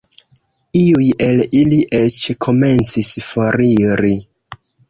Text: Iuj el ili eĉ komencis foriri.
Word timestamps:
Iuj 0.79 1.09
el 1.25 1.43
ili 1.59 1.77
eĉ 1.99 2.17
komencis 2.47 3.15
foriri. 3.29 4.19